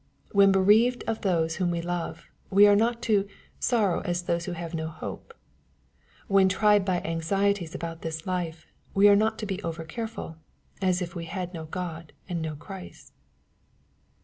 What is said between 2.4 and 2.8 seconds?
we are